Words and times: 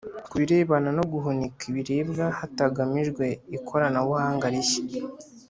Ku 0.29 0.33
birebana 0.39 0.89
no 0.97 1.03
guhunika 1.11 1.61
ibiribwa 1.69 2.25
hatangijwe 2.37 3.25
ikoranabuhanga 3.57 4.45
rishya 4.53 4.83